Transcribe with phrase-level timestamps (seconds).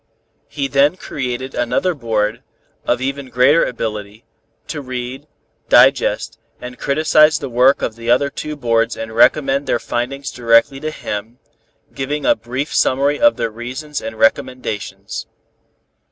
[0.47, 2.41] He then created another board,
[2.87, 4.25] of even greater ability,
[4.69, 5.27] to read,
[5.69, 10.79] digest and criticise the work of the other two boards and report their findings directly
[10.79, 11.37] to him,
[11.93, 15.27] giving a brief summary of their reasons and recommendations.